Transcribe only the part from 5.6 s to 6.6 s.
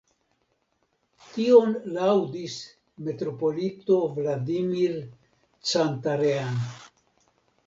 Cantarean.